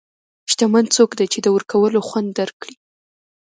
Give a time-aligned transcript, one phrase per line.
[0.51, 2.75] شتمن څوک دی چې د ورکولو خوند درک کړي.